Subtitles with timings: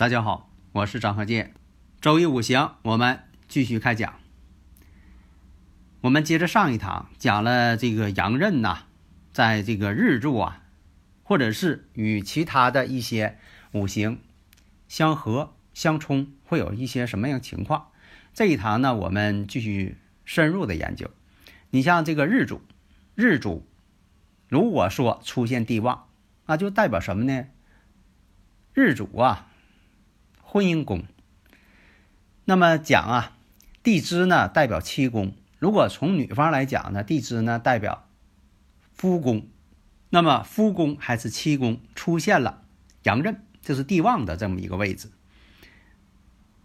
[0.00, 1.52] 大家好，我是张和建。
[2.00, 4.14] 周易五行，我们继续开讲。
[6.00, 8.84] 我们接着上一堂讲了这个阳刃呐，
[9.30, 10.62] 在这个日柱啊，
[11.22, 13.36] 或者是与其他的一些
[13.72, 14.18] 五行
[14.88, 17.88] 相合相冲，会有一些什么样情况？
[18.32, 21.10] 这一堂呢，我们继续深入的研究。
[21.68, 22.62] 你像这个日主，
[23.14, 23.66] 日主
[24.48, 26.06] 如果说出现地旺，
[26.46, 27.48] 那就代表什么呢？
[28.72, 29.48] 日主啊。
[30.52, 31.04] 婚姻宫，
[32.44, 33.36] 那么讲啊，
[33.84, 35.32] 地支呢代表七宫。
[35.60, 38.08] 如果从女方来讲呢，地支呢代表
[38.92, 39.46] 夫宫。
[40.08, 42.64] 那么夫宫还是七宫出现了
[43.04, 45.12] 阳刃，这是地旺的这么一个位置。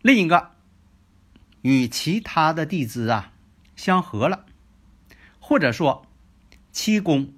[0.01, 0.49] 另一个
[1.61, 3.31] 与其他的地支啊
[3.75, 4.47] 相合了，
[5.39, 6.07] 或者说
[6.71, 7.31] 七宫、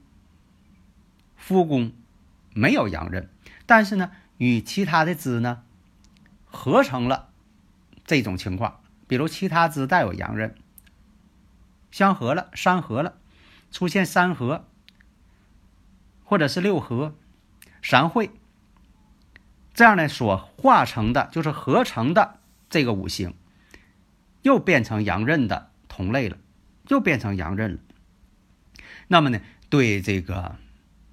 [1.35, 1.91] 夫宫
[2.53, 3.29] 没有阳刃，
[3.65, 5.63] 但是呢与其他的支呢。
[6.57, 7.29] 合成了
[8.03, 10.55] 这种情况，比如其他支带有阳刃，
[11.91, 13.13] 相合了、三合了，
[13.71, 14.65] 出现三合，
[16.23, 17.15] 或者是六合、
[17.83, 18.31] 三会，
[19.75, 22.39] 这样呢所化成的就是合成的
[22.71, 23.35] 这个五行，
[24.41, 26.37] 又变成阳刃的同类了，
[26.87, 27.79] 又变成阳刃了。
[29.07, 30.55] 那么呢，对这个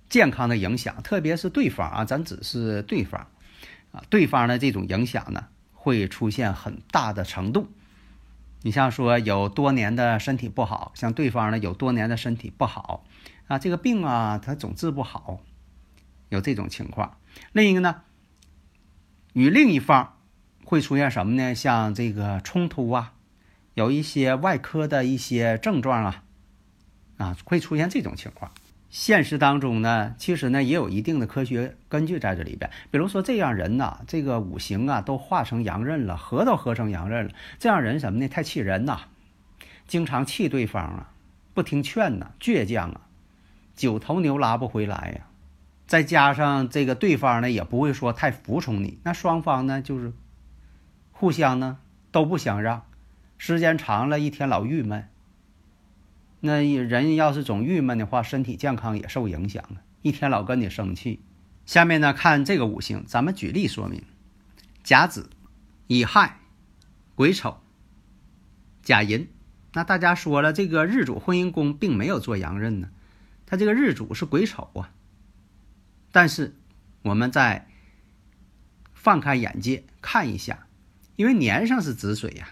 [0.09, 3.29] 健康的影响，特别是对方啊，咱只是对方。
[3.95, 7.69] 啊，对方的这种影响呢，会出现很大的程度。
[8.63, 13.05] 你像说有多年的身体不好，像对方呢有多年的身体不好，
[13.47, 15.39] 啊，这个病啊他总治不好，
[16.29, 17.17] 有这种情况。
[17.53, 18.03] 另一个呢，
[19.33, 20.17] 与另一方
[20.65, 21.55] 会出现什么呢？
[21.55, 23.13] 像这个冲突啊，
[23.75, 26.25] 有一些外科的一些症状啊，
[27.19, 28.51] 啊，会出现这种情况。
[28.95, 32.71] 现实当中呢，其实呢也有一定的科学根据在这里边。
[32.93, 38.29] 比如说这样人呐，这个五行啊都化成阳刃了，合都合成阳刃了，这样人什么呢？
[38.29, 39.01] 太气人呐，
[39.89, 41.11] 经常气对方啊，
[41.55, 43.01] 不听劝呐，倔强啊，
[43.75, 45.27] 九头牛拉不回来呀。
[45.89, 50.13] 再加上这个对方呢也不会说太服从你，那双方呢就是
[51.11, 51.79] 互相呢
[52.13, 52.85] 都不想让，
[53.39, 55.09] 时间长了一天老郁闷。
[56.47, 59.81] 那人要是总郁闷的话，身体健康也受影响啊！
[60.03, 61.23] 一天老跟你生气。
[61.65, 64.03] 下面呢，看这个五行，咱们举例说明：
[64.83, 65.31] 甲子、
[65.87, 66.41] 乙亥、
[67.15, 67.63] 癸丑、
[68.83, 69.27] 甲寅。
[69.73, 72.91] 那大家说了，这个日主婚姻宫并没有做阳刃呢，
[73.47, 74.93] 他这个日主是癸丑啊。
[76.13, 76.55] 但是
[77.01, 77.67] 我们再
[78.93, 80.67] 放开眼界看一下，
[81.17, 82.51] 因为年上是子水呀，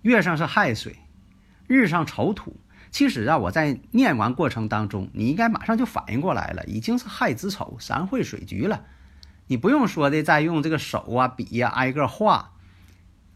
[0.00, 0.96] 月上是亥水，
[1.66, 2.56] 日上丑土。
[2.90, 8.84] 其实啊，我在念完过程当中，你应该马上就反应过来了，已经是亥子丑三会水局了。
[9.46, 12.52] 你不用说的，再用这个手啊、笔呀挨个画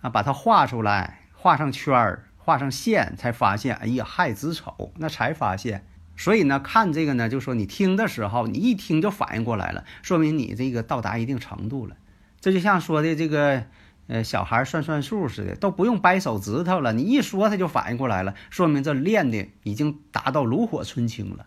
[0.00, 5.86] 啊，把它画出来，画上圈儿，画上线，才发现，哎呀，亥子丑，那才发现。
[6.16, 11.96] 所以呢，看这个呢，就说你听的时候，你一听就反应过来了，说明你这个到达一定程度了。
[12.40, 13.64] 这就像说的这个。
[14.06, 21.46] 呃，小孩算算数似的，都不用掰手指头了，你一说他就反应过来了，说明这练的已经达到炉火纯青了。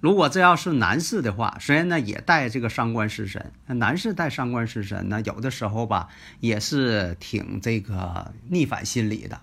[0.00, 6.08] 如果这要是男士的话，虽然呢也带这个伤官食神，男士带伤官食神呢，有的时候吧
[6.38, 9.40] 也是挺这个逆反心理的。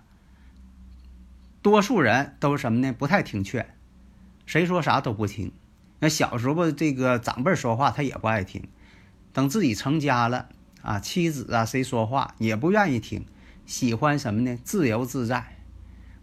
[1.61, 2.93] 多数人都是什么呢？
[2.93, 3.75] 不太听劝，
[4.45, 5.51] 谁说啥都不听。
[5.99, 8.69] 那小时候这个长辈说话他也不爱听，
[9.33, 10.47] 等自己成家了。
[10.85, 13.25] 啊，妻子啊，谁说话也不愿意听，
[13.65, 14.55] 喜欢什么呢？
[14.63, 15.57] 自由自在，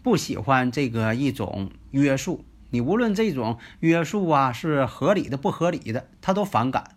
[0.04, 2.44] 不喜欢这个一种约束。
[2.70, 6.94] 你无论这种约束啊是合理的不合理的，他都反感，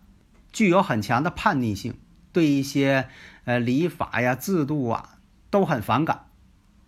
[0.52, 1.98] 具有很强的叛逆性，
[2.32, 3.08] 对一些
[3.44, 5.18] 呃礼法呀、制度啊
[5.50, 6.26] 都很反感。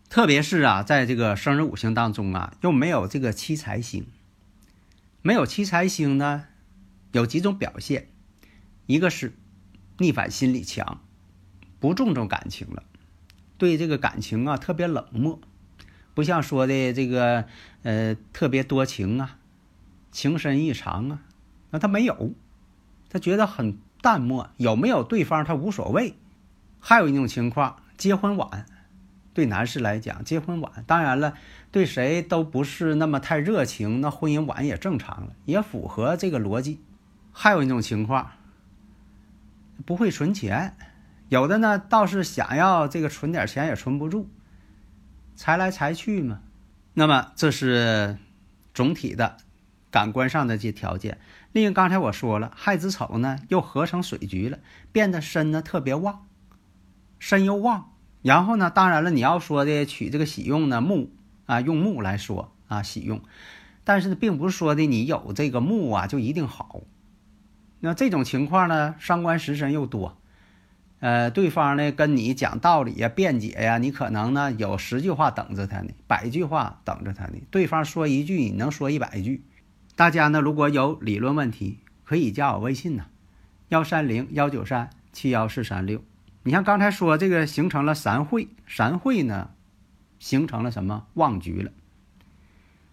[0.09, 4.07] 特别是啊，在这个生日五行当中啊，又没有这个七财星，
[5.23, 6.45] 没有七财星呢，
[7.11, 8.07] 有几种表现，
[8.87, 9.33] 一个是。
[9.99, 11.01] 逆反心理强，
[11.81, 12.83] 不注重感情了，
[13.57, 15.41] 对这个感情啊特别冷漠，
[16.15, 17.45] 不像说的这个
[17.83, 19.39] 呃特别多情啊，
[20.11, 21.21] 情深意长啊，
[21.71, 22.33] 那他没有，
[23.11, 26.15] 他觉得很淡漠，有没有对方他无所谓。
[26.81, 28.67] 还有一种情况，结婚晚，
[29.35, 31.35] 对男士来讲结婚晚，当然了，
[31.73, 36.79] 对谁都不是那么太热情，那婚姻晚也正常了，也符合这个逻辑。
[37.33, 38.31] 还有一种情况，
[39.85, 40.77] 不会存钱。
[41.29, 44.29] 有的呢，倒是想要这个存点钱也存不住，
[45.37, 46.41] 财来财去嘛。
[46.95, 48.19] 那么这是
[48.73, 49.37] 总体的
[49.91, 51.19] 感官上的这条件。
[51.53, 54.59] 另外，刚才我说了，亥子丑呢又合成水局了，
[54.91, 56.27] 变得身呢特别旺，
[57.19, 57.93] 身又旺。
[58.23, 61.13] 然后呢，当然了，你要说的取这个喜用呢木
[61.47, 63.23] 啊，用木来说啊喜用，
[63.85, 66.81] 但是，并不是说的你有这个木啊就一定好。
[67.81, 70.17] 那这种情况呢，伤官食神又多。
[71.01, 77.35] 呃，对方呢跟你讲道理呀、辩解呀，你可能呢有十句话等着他呢，百句话等着他呢。
[77.53, 79.45] 对方说一句，你能说一百句。
[79.95, 83.07] 大家呢如果有理论问题，可以加我微信呢，
[83.69, 86.03] 幺三零幺九三七幺四三六。
[86.43, 89.51] 你像刚才说这个形成了三会，三会呢
[90.19, 91.71] 形成了什么旺局了？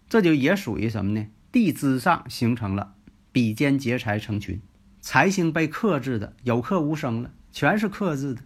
[0.08, 1.26] 这就也属于什么呢？
[1.50, 2.94] 地支上形成了
[3.32, 4.60] 比肩劫财成群，
[5.06, 7.30] 财星被克制的有克无生了。
[7.52, 8.42] 全是克制的，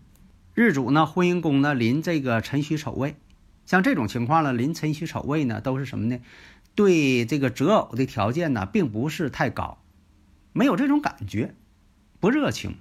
[0.53, 3.17] 日主呢，婚姻宫呢临这个辰戌丑未，
[3.65, 6.21] 像这种情况呢，临辰戌丑未呢，都是什么呢？
[6.75, 9.79] 对这个择偶的条件呢，并不是太高，
[10.53, 11.55] 没有这种感觉，
[12.21, 12.77] 不热情，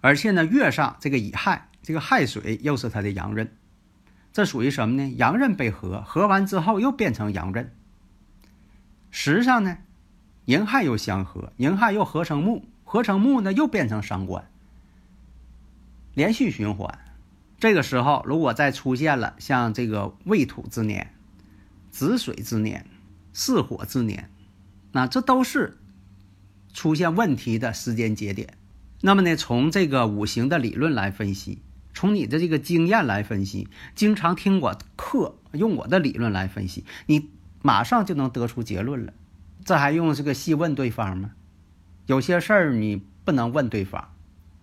[0.00, 3.52] 而且呢，月上这个乙亥，这个亥水又是他的阳刃，
[4.32, 5.06] 这属于什么呢？
[5.18, 7.74] 阳刃被合，合完之后又变成阳刃。
[9.10, 9.76] 时上呢，
[10.46, 14.48] 寅亥又相合，寅亥又合成木，合成木呢又变成伤官。
[16.14, 16.98] 连续循环，
[17.58, 21.12] 这个时候如果再出现了像这个未土之年、
[21.90, 22.86] 子水之年、
[23.34, 24.30] 巳火之年，
[24.90, 25.76] 那这都是
[26.72, 28.54] 出现问题的时间节点。
[29.02, 31.60] 那么呢，从这个五行的理论来分析，
[31.92, 37.28] 从你的这个经验来分析，经常听我课，用我的理论来分析，你
[37.60, 39.12] 马上就能得出结论了。
[39.62, 41.32] 这还用这个细问对方吗？
[42.08, 44.12] 有些事儿你不能问对方。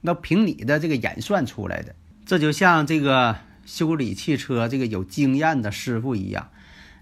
[0.02, 1.94] 那凭你的这个演算出来的，
[2.26, 6.50] 这就像这个修理汽车这个有经验的师傅一样，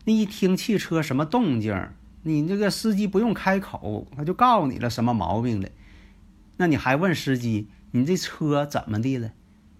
[0.04, 1.88] 你一听汽车什么动静，
[2.24, 5.70] 你这个司机不用开口，他就告诉你了什么毛病了。
[6.58, 9.32] 那你还问司机，你这车怎么的了？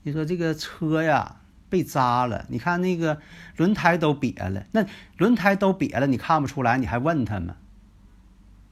[0.04, 3.20] 你说这个车呀被扎了，你看那个
[3.58, 4.86] 轮胎都瘪了，那
[5.18, 7.58] 轮胎都瘪了，你看不出来，你还问他吗？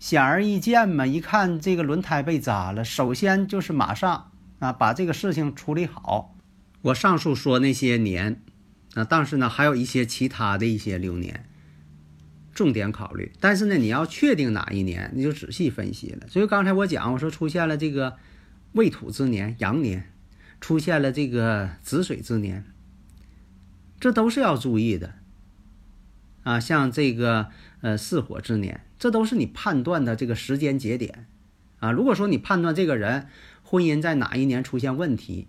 [0.01, 4.31] 显而易见嘛，一看这个轮胎被扎了，首先就是马上。
[4.57, 6.35] 啊，把这个事情处理好。
[6.83, 8.43] 我上述说那些年，
[8.93, 11.45] 啊，但是呢，还有一些其他的一些流年，
[12.53, 13.31] 重点考虑。
[13.39, 16.27] 但是呢，你要确定哪一年，你就仔细分析了。
[16.27, 18.17] 所以刚才我讲，我说出现了这个
[18.73, 20.11] 未土之年、阳年，
[20.59, 22.63] 出现了这个子水之年，
[23.99, 25.15] 这都是要注意的。
[26.43, 27.47] 啊，像这个
[27.81, 31.25] 呃巳火之年，这都是你判断的这个时间节点。
[31.79, 33.29] 啊，如果说你判断这个人，
[33.63, 35.47] 婚姻在哪一年出现问题？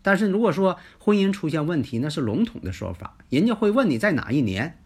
[0.00, 4.78] 但是如果说婚姻出现问题，那是笼统的说法，人家会问你在哪一年，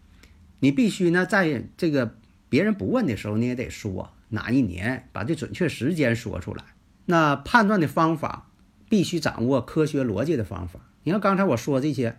[0.59, 2.17] 你必须呢在这个
[2.49, 6.65] 别人不问的时候，你也得说哪一年，把这准确时间说出来。
[7.05, 8.49] 那判断的方法
[8.89, 10.81] 必须掌握科学逻辑的方法。
[11.03, 12.17] 你看刚才我说这些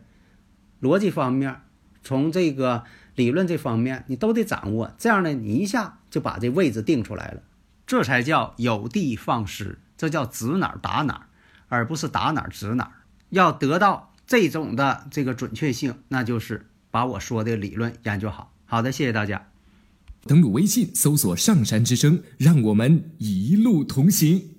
[0.80, 1.60] 逻辑方面，
[2.02, 2.84] 从这个
[3.16, 7.42] 理论这方面，你都得掌握，这样呢，你一下就把这位置定出来了，
[7.86, 9.78] 这才叫有的放矢。
[9.96, 11.26] 这叫指哪儿打哪儿，
[11.68, 12.92] 而不是打哪儿指哪儿。
[13.30, 18.52] 要得到这种的这个准确性，那就是把我说的理论研究好。
[18.66, 19.48] 好的，谢谢大家。
[20.26, 24.55] 登录微信，搜索“上山之声”，让我们一路同行。